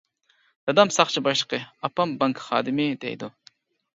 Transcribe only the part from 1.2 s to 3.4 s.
باشلىقى، ئاپام بانكا خادىمى دەيدۇ.